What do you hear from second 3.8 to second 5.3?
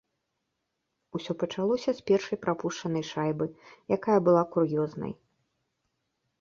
якая была кур'ёзнай.